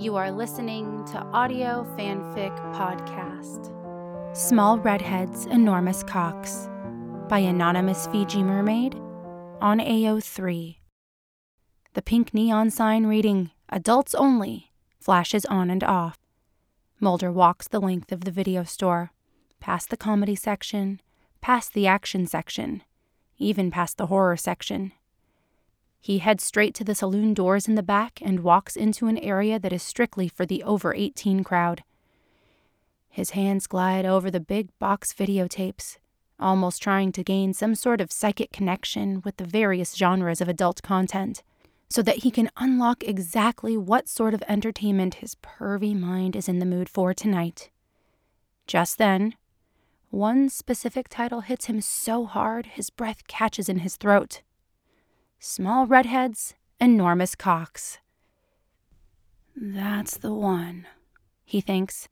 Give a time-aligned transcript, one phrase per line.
[0.00, 3.68] You are listening to Audio Fanfic Podcast.
[4.34, 6.70] Small Redheads, Enormous Cocks
[7.28, 8.94] by Anonymous Fiji Mermaid
[9.60, 10.78] on AO3.
[11.92, 16.18] The pink neon sign reading Adults Only flashes on and off.
[16.98, 19.12] Mulder walks the length of the video store,
[19.60, 21.02] past the comedy section,
[21.42, 22.82] past the action section,
[23.36, 24.92] even past the horror section.
[26.00, 29.58] He heads straight to the saloon doors in the back and walks into an area
[29.58, 31.82] that is strictly for the over 18 crowd.
[33.10, 35.98] His hands glide over the big box videotapes,
[36.38, 40.82] almost trying to gain some sort of psychic connection with the various genres of adult
[40.82, 41.42] content,
[41.90, 46.60] so that he can unlock exactly what sort of entertainment his pervy mind is in
[46.60, 47.68] the mood for tonight.
[48.66, 49.34] Just then,
[50.08, 54.42] one specific title hits him so hard his breath catches in his throat.
[55.42, 57.96] Small redheads, enormous cocks.
[59.56, 60.86] That's the one,
[61.46, 62.08] he thinks.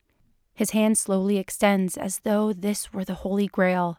[0.54, 3.98] His hand slowly extends as though this were the Holy Grail.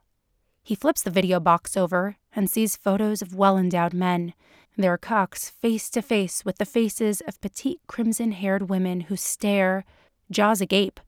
[0.64, 4.34] He flips the video box over and sees photos of well endowed men,
[4.76, 9.86] their cocks face to face with the faces of petite crimson haired women who stare,
[10.32, 11.00] jaws agape,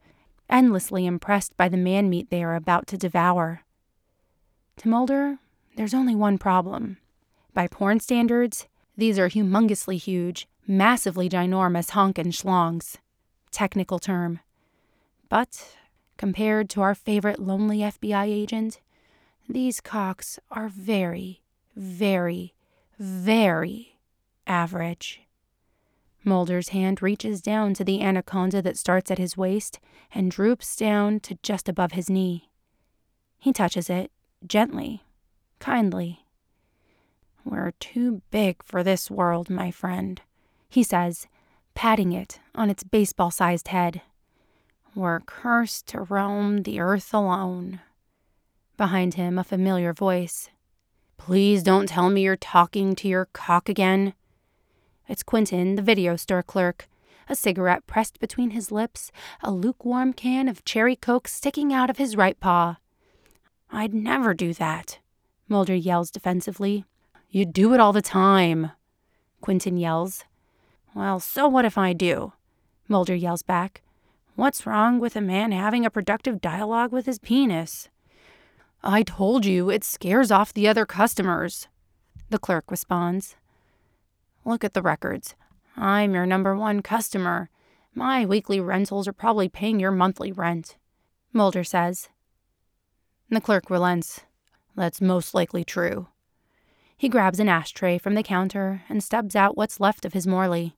[0.48, 3.64] endlessly impressed by the man meat they are about to devour.
[4.78, 5.40] To Mulder,
[5.76, 6.98] there's only one problem.
[7.54, 12.98] By porn standards, these are humongously huge, massively ginormous honkin' schlongs.
[13.52, 14.40] Technical term.
[15.28, 15.76] But,
[16.18, 18.80] compared to our favorite lonely FBI agent,
[19.50, 21.42] these cocks are very,
[21.76, 22.54] very,
[22.98, 23.98] very
[24.48, 25.22] average.
[26.24, 29.80] Mulder's hand reaches down to the anaconda that starts at his waist
[30.14, 32.50] and droops down to just above his knee.
[33.40, 34.12] He touches it,
[34.46, 35.04] gently,
[35.60, 36.26] kindly.
[37.44, 40.22] We're too big for this world, my friend,
[40.70, 41.28] he says,
[41.74, 44.02] patting it on its baseball sized head.
[44.94, 47.80] We're cursed to roam the earth alone.
[48.78, 50.50] Behind him, a familiar voice.
[51.18, 54.14] Please don't tell me you're talking to your cock again.
[55.08, 56.88] It's Quentin, the video store clerk,
[57.30, 59.12] a cigarette pressed between his lips,
[59.42, 62.78] a lukewarm can of cherry coke sticking out of his right paw.
[63.72, 65.00] I'd never do that,
[65.48, 66.86] Mulder yells defensively.
[67.34, 68.72] You do it all the time,
[69.40, 70.26] Quentin yells.
[70.94, 72.34] Well, so what if I do?
[72.90, 73.82] Mulder yells back.
[74.36, 77.88] What's wrong with a man having a productive dialogue with his penis?
[78.84, 81.70] I told you it scares off the other customers,
[82.30, 83.38] the clerk responds.
[84.44, 85.36] Look at the records.
[85.78, 87.50] I'm your number one customer.
[87.96, 90.76] My weekly rentals are probably paying your monthly rent,
[91.32, 92.10] Mulder says.
[93.30, 94.22] The clerk relents.
[94.76, 96.08] That's most likely true.
[97.02, 100.76] He grabs an ashtray from the counter and stubs out what's left of his Morley.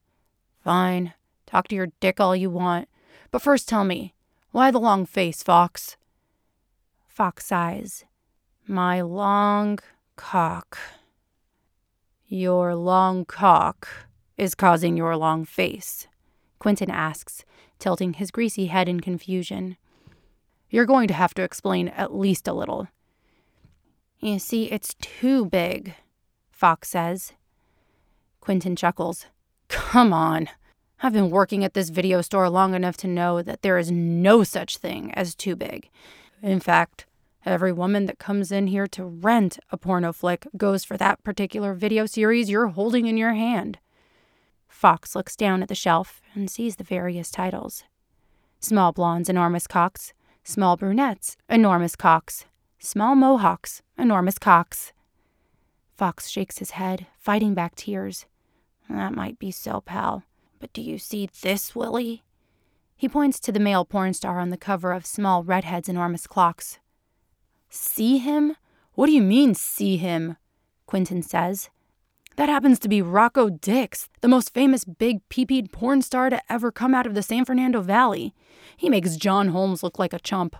[0.62, 1.12] Fine,
[1.44, 2.88] talk to your dick all you want,
[3.30, 4.14] but first tell me,
[4.50, 5.98] why the long face, Fox?
[7.06, 8.06] Fox sighs.
[8.66, 9.80] My long
[10.16, 10.78] cock.
[12.26, 13.86] Your long cock
[14.38, 16.08] is causing your long face,
[16.58, 17.44] Quentin asks,
[17.78, 19.76] tilting his greasy head in confusion.
[20.70, 22.88] You're going to have to explain at least a little.
[24.20, 25.92] You see, it's too big,
[26.64, 27.34] Fox says.
[28.40, 29.26] Quentin chuckles.
[29.68, 30.48] Come on.
[31.02, 34.44] I've been working at this video store long enough to know that there is no
[34.44, 35.90] such thing as too big.
[36.42, 37.04] In fact,
[37.44, 41.74] every woman that comes in here to rent a porno flick goes for that particular
[41.74, 43.78] video series you're holding in your hand.
[44.66, 47.84] Fox looks down at the shelf and sees the various titles
[48.58, 50.14] Small blondes, enormous cocks.
[50.44, 52.46] Small brunettes, enormous cocks.
[52.78, 54.93] Small mohawks, enormous cocks.
[55.96, 58.26] Fox shakes his head, fighting back tears.
[58.88, 60.24] That might be so, pal.
[60.58, 62.24] But do you see this, Willie?
[62.96, 66.78] He points to the male porn star on the cover of Small Redhead's enormous clocks.
[67.68, 68.56] See him?
[68.94, 70.36] What do you mean, see him?
[70.86, 71.70] Quentin says.
[72.36, 76.72] That happens to be Rocco Dix, the most famous big peepeed porn star to ever
[76.72, 78.34] come out of the San Fernando Valley.
[78.76, 80.56] He makes John Holmes look like a chump.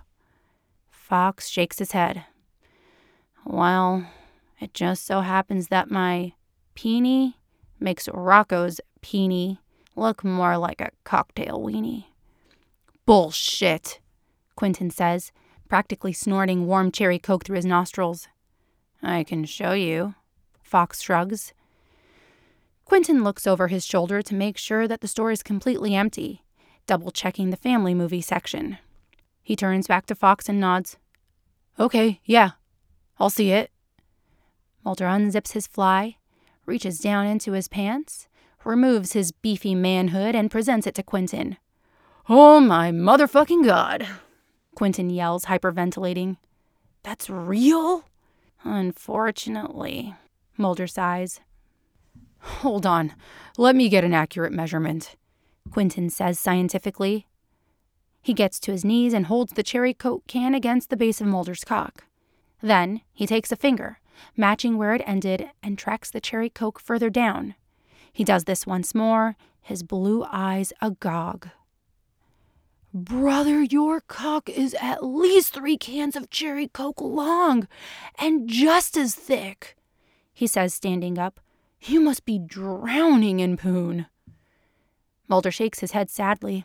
[0.89, 2.25] Fox shakes his head.
[3.45, 4.07] Well,
[4.65, 6.33] it just so happens that my
[6.73, 7.37] peenie
[7.79, 9.59] makes Rocco's peenie
[9.95, 12.05] look more like a cocktail weenie.
[13.05, 13.99] Bullshit,
[14.55, 15.31] Quentin says,
[15.69, 18.27] practically snorting warm cherry coke through his nostrils.
[19.03, 20.15] I can show you,
[20.63, 21.53] Fox shrugs.
[22.85, 26.43] Quentin looks over his shoulder to make sure that the store is completely empty,
[26.87, 28.79] double checking the family movie section.
[29.43, 30.97] He turns back to Fox and nods.
[31.79, 32.51] Okay, yeah,
[33.19, 33.69] I'll see it.
[34.85, 36.17] Mulder unzips his fly,
[36.67, 38.27] reaches down into his pants,
[38.63, 41.57] removes his beefy manhood, and presents it to Quentin.
[42.29, 44.07] Oh my motherfucking god,
[44.75, 46.37] Quentin yells, hyperventilating.
[47.01, 48.05] That's real?
[48.63, 50.13] Unfortunately,
[50.55, 51.41] Mulder sighs.
[52.39, 53.13] Hold on,
[53.57, 55.15] let me get an accurate measurement,
[55.71, 57.25] Quentin says scientifically.
[58.21, 61.27] He gets to his knees and holds the cherry coke can against the base of
[61.27, 62.05] Mulder's cock.
[62.61, 63.99] Then he takes a finger,
[64.35, 67.55] matching where it ended, and tracks the cherry coke further down.
[68.11, 71.49] He does this once more, his blue eyes agog.
[72.93, 77.67] Brother, your cock is at least three cans of cherry coke long
[78.17, 79.75] and just as thick,
[80.33, 81.41] he says, standing up.
[81.81, 84.05] You must be drowning in poon.
[85.27, 86.63] Mulder shakes his head sadly.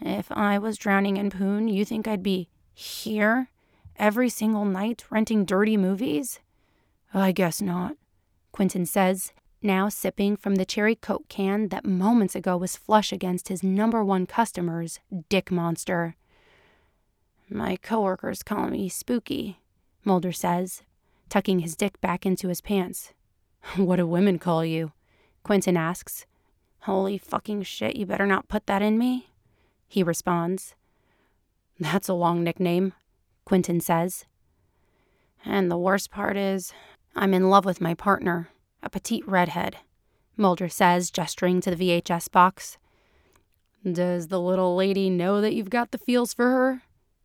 [0.00, 3.50] If I was drowning in poon, you think I'd be here
[3.96, 6.40] every single night renting dirty movies?
[7.14, 7.96] I guess not,
[8.52, 13.48] Quentin says, now sipping from the cherry coke can that moments ago was flush against
[13.48, 14.98] his number one customer's
[15.28, 16.16] dick monster.
[17.50, 19.58] My coworkers call me Spooky,
[20.04, 20.82] Mulder says,
[21.28, 23.12] tucking his dick back into his pants.
[23.76, 24.92] What do women call you?
[25.44, 26.26] Quentin asks.
[26.80, 29.28] Holy fucking shit, you better not put that in me,
[29.86, 30.74] he responds.
[31.78, 32.94] That's a long nickname,
[33.44, 34.24] Quentin says.
[35.44, 36.72] And the worst part is,
[37.14, 38.48] I'm in love with my partner
[38.82, 39.76] a petite redhead,
[40.36, 42.78] Mulder says, gesturing to the VHS box.
[43.90, 46.82] Does the little lady know that you've got the feels for her?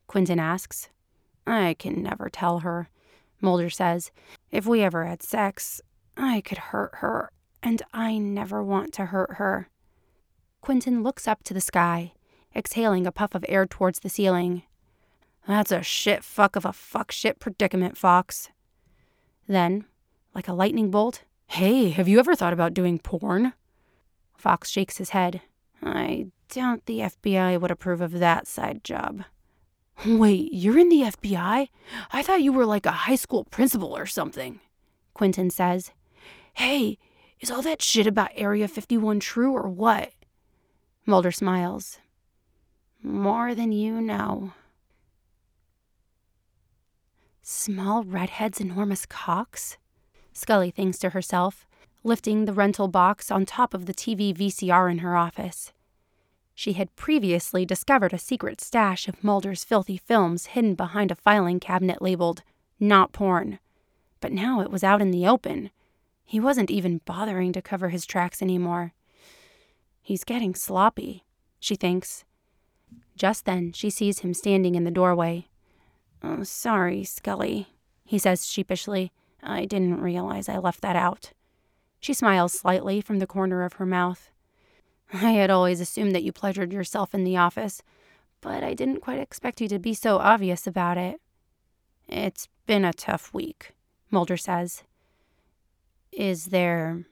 [0.07, 0.89] Quentin asks.
[1.45, 2.89] I can never tell her,
[3.41, 4.11] Mulder says.
[4.51, 5.81] If we ever had sex,
[6.15, 7.31] I could hurt her,
[7.63, 9.69] and I never want to hurt her.
[10.61, 12.13] Quentin looks up to the sky,
[12.55, 14.63] exhaling a puff of air towards the ceiling.
[15.47, 18.49] That's a shit fuck of a fuck shit predicament, Fox.
[19.47, 19.85] Then,
[20.35, 23.53] like a lightning bolt, Hey, have you ever thought about doing porn?
[24.37, 25.41] Fox shakes his head.
[25.81, 29.23] I doubt the FBI would approve of that side job.
[30.05, 31.69] Wait, you're in the FBI?
[32.11, 34.59] I thought you were like a high school principal or something,
[35.13, 35.91] Quentin says.
[36.53, 36.99] Hey,
[37.39, 40.11] is all that shit about Area 51 true or what?
[41.05, 41.97] Mulder smiles.
[43.01, 44.51] More than you know.
[47.49, 49.77] Small redheads, enormous cocks?
[50.33, 51.65] Scully thinks to herself,
[52.03, 55.71] lifting the rental box on top of the TV VCR in her office.
[56.53, 61.61] She had previously discovered a secret stash of Mulder's filthy films hidden behind a filing
[61.61, 62.43] cabinet labeled
[62.81, 63.59] Not Porn.
[64.19, 65.69] But now it was out in the open.
[66.25, 68.91] He wasn't even bothering to cover his tracks anymore.
[70.01, 71.23] He's getting sloppy,
[71.61, 72.25] she thinks.
[73.15, 75.47] Just then, she sees him standing in the doorway.
[76.23, 77.67] Oh, sorry, Scully,
[78.03, 79.11] he says sheepishly.
[79.43, 81.31] I didn't realize I left that out.
[81.99, 84.31] She smiles slightly from the corner of her mouth.
[85.13, 87.81] I had always assumed that you pleasured yourself in the office,
[88.41, 91.21] but I didn't quite expect you to be so obvious about it.
[92.07, 93.71] It's been a tough week,
[94.11, 94.83] Mulder says.
[96.11, 97.05] Is there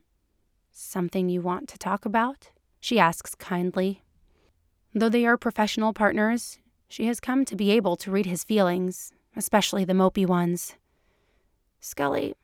[0.71, 2.49] something you want to talk about?
[2.79, 4.01] She asks kindly.
[4.93, 9.11] Though they are professional partners, she has come to be able to read his feelings,
[9.35, 10.75] especially the mopey ones.
[11.79, 12.35] Scully,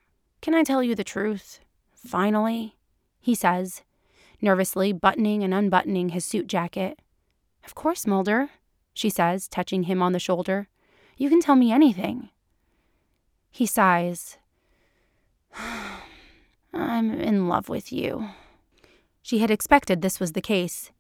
[0.42, 1.60] can I tell you the truth?
[1.96, 2.76] Finally,
[3.20, 3.84] he says,
[4.42, 7.00] nervously buttoning and unbuttoning his suit jacket.
[7.64, 8.50] Of course, Mulder,
[8.94, 10.68] she says, touching him on the shoulder.
[11.18, 12.30] You can tell me anything.
[13.52, 14.38] He sighs.
[16.74, 18.30] I'm in love with you.
[19.22, 20.92] She had expected this was the case.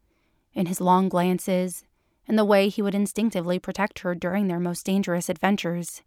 [0.54, 1.84] In his long glances,
[2.28, 6.01] and the way he would instinctively protect her during their most dangerous adventures,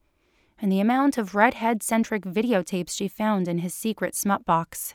[0.60, 4.94] and the amount of redhead centric videotapes she found in his secret smut box.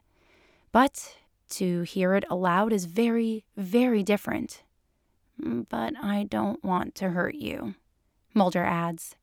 [0.72, 1.18] But
[1.50, 4.64] to hear it aloud is very, very different.
[5.42, 7.76] Mm, but I don't want to hurt you,
[8.34, 9.16] Mulder adds.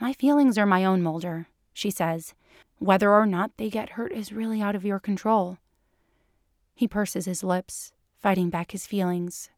[0.00, 2.34] My feelings are my own, Mulder, she says.
[2.78, 5.58] Whether or not they get hurt is really out of your control.
[6.74, 9.50] He purses his lips, fighting back his feelings.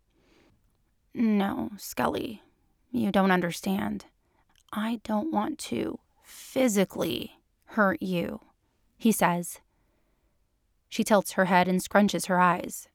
[1.14, 2.42] No, Scully,
[2.90, 4.06] you don't understand.
[4.72, 8.40] I don't want to physically hurt you,
[8.96, 9.60] he says.
[10.88, 12.88] She tilts her head and scrunches her eyes.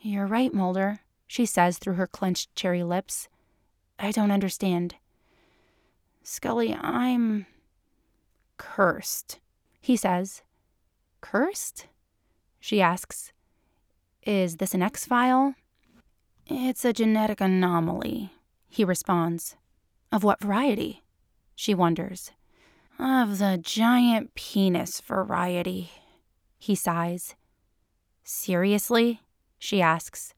[0.00, 3.28] You're right, Mulder, she says through her clenched cherry lips.
[3.98, 4.96] I don't understand.
[6.22, 7.46] Scully, I'm
[8.56, 9.38] cursed,
[9.80, 10.42] he says.
[11.20, 11.86] Cursed?
[12.58, 13.32] She asks.
[14.24, 15.54] Is this an X file?
[16.48, 18.30] It's a genetic anomaly,
[18.68, 19.56] he responds.
[20.12, 21.02] Of what variety?
[21.56, 22.30] She wonders.
[23.00, 25.90] Of the giant penis variety,
[26.56, 27.34] he sighs.
[28.22, 29.22] Seriously?
[29.58, 30.34] She asks.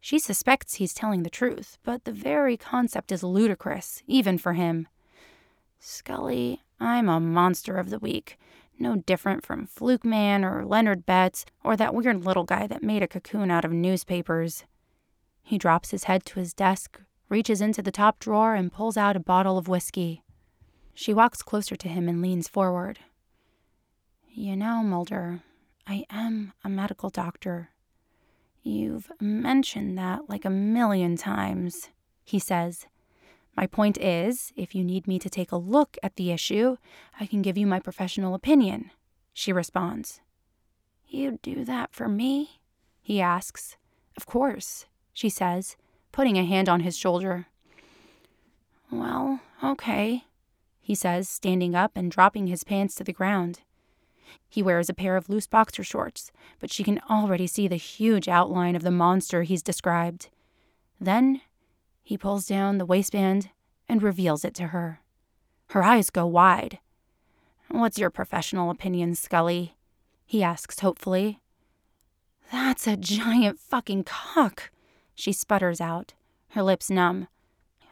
[0.00, 4.88] She suspects he's telling the truth, but the very concept is ludicrous, even for him.
[5.78, 8.36] Scully, I'm a monster of the week.
[8.80, 13.04] No different from Fluke Man or Leonard Betts or that weird little guy that made
[13.04, 14.64] a cocoon out of newspapers.
[15.46, 19.14] He drops his head to his desk, reaches into the top drawer, and pulls out
[19.14, 20.24] a bottle of whiskey.
[20.92, 22.98] She walks closer to him and leans forward.
[24.28, 25.42] You know, Mulder,
[25.86, 27.70] I am a medical doctor.
[28.64, 31.90] You've mentioned that like a million times,
[32.24, 32.88] he says.
[33.56, 36.76] My point is, if you need me to take a look at the issue,
[37.20, 38.90] I can give you my professional opinion,
[39.32, 40.22] she responds.
[41.06, 42.62] You'd do that for me?
[43.00, 43.76] he asks.
[44.16, 44.86] Of course,
[45.16, 45.76] she says,
[46.12, 47.46] putting a hand on his shoulder.
[48.92, 50.24] Well, okay,
[50.78, 53.60] he says, standing up and dropping his pants to the ground.
[54.46, 58.28] He wears a pair of loose boxer shorts, but she can already see the huge
[58.28, 60.28] outline of the monster he's described.
[61.00, 61.40] Then
[62.02, 63.48] he pulls down the waistband
[63.88, 65.00] and reveals it to her.
[65.68, 66.78] Her eyes go wide.
[67.68, 69.76] What's your professional opinion, Scully?
[70.26, 71.40] He asks hopefully.
[72.52, 74.70] That's a giant fucking cock,
[75.16, 76.12] she sputters out,
[76.50, 77.26] her lips numb.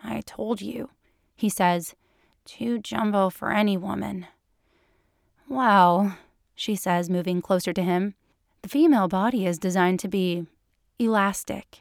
[0.05, 0.91] I told you,
[1.35, 1.97] he says.
[2.45, 4.27] Too jumbo for any woman.
[5.49, 6.19] Well,
[6.55, 8.15] she says, moving closer to him.
[8.61, 10.47] The female body is designed to be
[10.99, 11.81] elastic.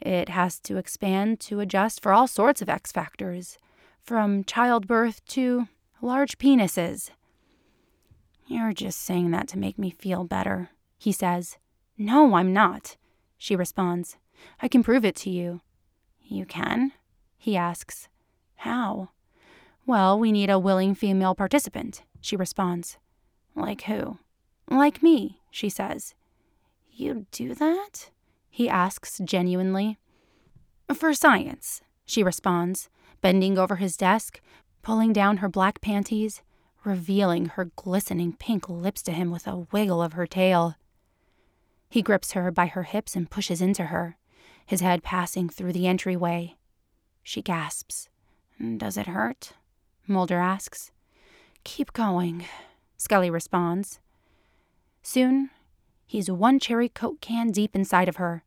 [0.00, 3.58] It has to expand to adjust for all sorts of X factors,
[4.02, 5.66] from childbirth to
[6.00, 7.10] large penises.
[8.46, 11.58] You're just saying that to make me feel better, he says.
[11.98, 12.96] No, I'm not,
[13.36, 14.16] she responds.
[14.60, 15.60] I can prove it to you.
[16.22, 16.92] You can?
[17.36, 18.08] He asks.
[18.56, 19.10] How?
[19.86, 22.98] Well, we need a willing female participant, she responds.
[23.54, 24.18] Like who?
[24.68, 26.14] Like me, she says.
[26.90, 28.10] You do that?
[28.50, 29.98] He asks genuinely.
[30.92, 32.88] For science, she responds,
[33.20, 34.40] bending over his desk,
[34.82, 36.42] pulling down her black panties,
[36.84, 40.76] revealing her glistening pink lips to him with a wiggle of her tail.
[41.88, 44.16] He grips her by her hips and pushes into her,
[44.66, 46.56] his head passing through the entryway.
[47.22, 48.08] She gasps.
[48.76, 49.52] Does it hurt?
[50.06, 50.90] Mulder asks.
[51.64, 52.44] Keep going,
[52.96, 54.00] Scully responds.
[55.02, 55.50] Soon,
[56.04, 58.42] he's one cherry Coke can deep inside of her,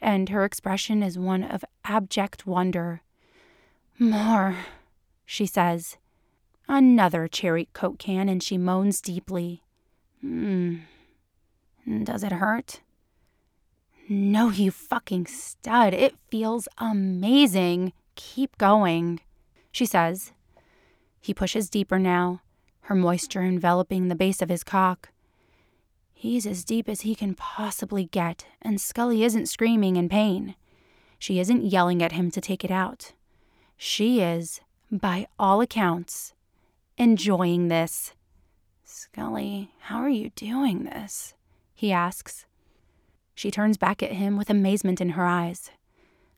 [0.00, 3.00] and her expression is one of abject wonder.
[3.98, 4.56] More,
[5.24, 5.96] she says.
[6.68, 9.62] Another cherry Coke can, and she moans deeply.
[10.20, 10.76] Hmm.
[12.04, 12.81] Does it hurt?
[14.08, 15.94] No, you fucking stud.
[15.94, 17.92] It feels amazing.
[18.14, 19.20] Keep going,
[19.70, 20.32] she says.
[21.20, 22.42] He pushes deeper now,
[22.82, 25.10] her moisture enveloping the base of his cock.
[26.12, 30.56] He's as deep as he can possibly get, and Scully isn't screaming in pain.
[31.18, 33.12] She isn't yelling at him to take it out.
[33.76, 36.34] She is, by all accounts,
[36.98, 38.14] enjoying this.
[38.84, 41.34] Scully, how are you doing this?
[41.74, 42.46] he asks.
[43.34, 45.70] She turns back at him with amazement in her eyes.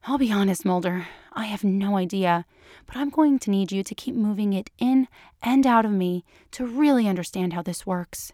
[0.06, 1.06] I'll be honest, Mulder.
[1.32, 2.44] I have no idea,
[2.86, 5.08] but I'm going to need you to keep moving it in
[5.42, 8.32] and out of me to really understand how this works.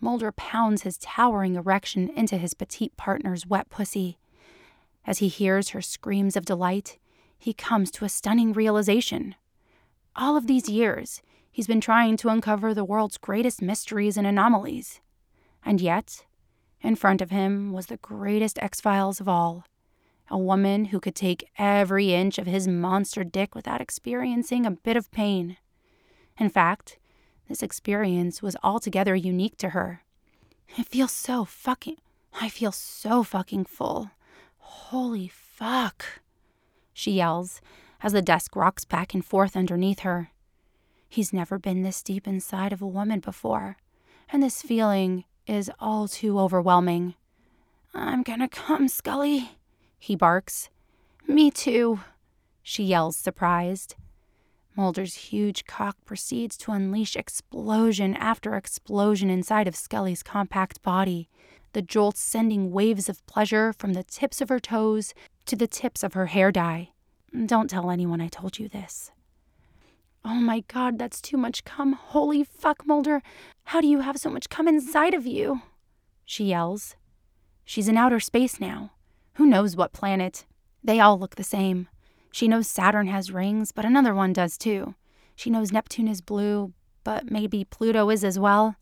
[0.00, 4.18] Mulder pounds his towering erection into his petite partner's wet pussy.
[5.06, 6.98] As he hears her screams of delight,
[7.38, 9.34] he comes to a stunning realization.
[10.14, 15.00] All of these years, he's been trying to uncover the world's greatest mysteries and anomalies.
[15.64, 16.25] And yet,
[16.86, 19.64] in front of him was the greatest X Files of all
[20.28, 24.96] a woman who could take every inch of his monster dick without experiencing a bit
[24.96, 25.56] of pain.
[26.36, 26.98] In fact,
[27.48, 30.02] this experience was altogether unique to her.
[30.76, 31.98] It feels so fucking.
[32.40, 34.10] I feel so fucking full.
[34.58, 36.04] Holy fuck.
[36.92, 37.60] She yells
[38.02, 40.32] as the desk rocks back and forth underneath her.
[41.08, 43.76] He's never been this deep inside of a woman before,
[44.28, 47.14] and this feeling is all too overwhelming.
[47.94, 49.50] I'm gonna come, Scully,
[49.98, 50.68] he barks.
[51.26, 52.00] Me too,
[52.62, 53.94] she yells, surprised.
[54.76, 61.30] Mulder's huge cock proceeds to unleash explosion after explosion inside of Scully's compact body,
[61.72, 65.14] the jolts sending waves of pleasure from the tips of her toes
[65.46, 66.90] to the tips of her hair dye.
[67.46, 69.10] Don't tell anyone I told you this.
[70.28, 71.92] Oh my god, that's too much cum.
[71.92, 73.22] Holy fuck, Mulder.
[73.66, 75.62] How do you have so much cum inside of you?
[76.24, 76.96] She yells.
[77.64, 78.90] She's in outer space now.
[79.34, 80.44] Who knows what planet?
[80.82, 81.86] They all look the same.
[82.32, 84.96] She knows Saturn has rings, but another one does too.
[85.36, 86.72] She knows Neptune is blue,
[87.04, 88.74] but maybe Pluto is as well.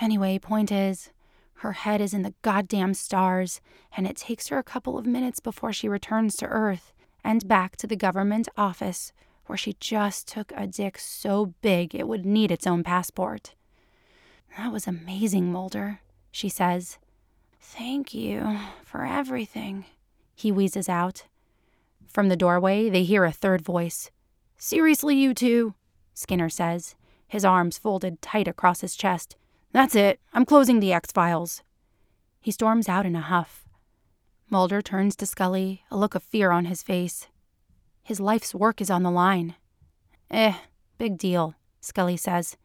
[0.00, 1.10] Anyway, point is,
[1.58, 3.60] Her head is in the goddamn stars,
[3.96, 7.76] and it takes her a couple of minutes before she returns to Earth and back
[7.76, 9.12] to the government office
[9.46, 13.54] where she just took a dick so big it would need its own passport.
[14.56, 16.98] That was amazing, Mulder, she says.
[17.60, 19.84] Thank you for everything,
[20.34, 21.24] he wheezes out.
[22.06, 24.10] From the doorway, they hear a third voice.
[24.58, 25.74] Seriously, you two,
[26.14, 26.94] Skinner says,
[27.26, 29.36] his arms folded tight across his chest.
[29.72, 30.20] That's it.
[30.34, 31.62] I'm closing the X Files.
[32.42, 33.66] He storms out in a huff.
[34.50, 37.28] Mulder turns to Scully, a look of fear on his face.
[38.02, 39.54] His life's work is on the line.
[40.30, 40.54] Eh,
[40.98, 42.56] big deal, Scully says.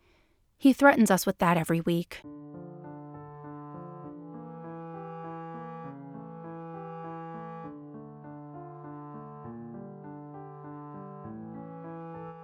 [0.58, 2.22] He threatens us with that every week.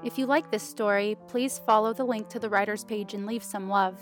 [0.03, 3.43] If you like this story, please follow the link to the writer's page and leave
[3.43, 3.99] some love.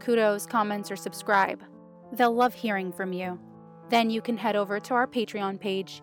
[0.00, 1.62] Kudos, comments, or subscribe.
[2.12, 3.38] They'll love hearing from you.
[3.88, 6.02] Then you can head over to our Patreon page